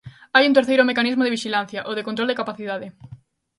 [0.35, 2.87] Hai un terceiro mecanismo de vixilancia: o de control de capacidade.